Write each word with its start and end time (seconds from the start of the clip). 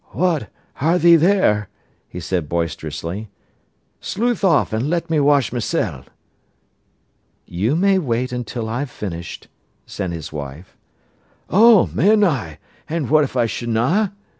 "What, 0.13 0.49
are 0.77 0.97
thee 0.97 1.15
there!" 1.15 1.69
he 2.09 2.19
said 2.19 2.49
boisterously. 2.49 3.29
"Sluthe 4.01 4.43
off 4.43 4.73
an' 4.73 4.89
let 4.89 5.11
me 5.11 5.19
wesh 5.19 5.51
mysen." 5.53 6.05
"You 7.45 7.75
may 7.75 7.99
wait 7.99 8.33
till 8.47 8.67
I've 8.67 8.89
finished," 8.89 9.47
said 9.85 10.11
his 10.11 10.33
wife. 10.33 10.75
"Oh, 11.51 11.87
mun 11.93 12.23
I? 12.23 12.57
An' 12.89 13.09
what 13.09 13.23
if 13.23 13.37
I 13.37 13.45
shonna?" 13.45 14.11